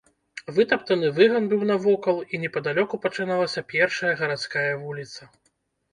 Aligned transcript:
Вытаптаны 0.55 1.11
выган 1.17 1.43
быў 1.51 1.61
навокал, 1.73 2.17
і 2.35 2.41
непадалёку 2.45 3.01
пачыналася 3.07 3.65
першая 3.77 4.13
гарадская 4.23 4.69
вуліца. 4.85 5.33